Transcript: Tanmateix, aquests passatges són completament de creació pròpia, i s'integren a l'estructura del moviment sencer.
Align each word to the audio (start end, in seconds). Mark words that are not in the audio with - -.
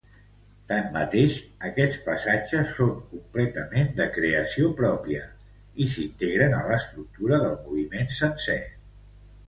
Tanmateix, 0.69 1.35
aquests 1.69 1.99
passatges 2.07 2.71
són 2.79 2.95
completament 3.11 3.93
de 4.01 4.09
creació 4.17 4.73
pròpia, 4.83 5.23
i 5.87 5.91
s'integren 5.95 6.61
a 6.63 6.67
l'estructura 6.73 7.43
del 7.49 7.59
moviment 7.71 8.15
sencer. 8.23 8.63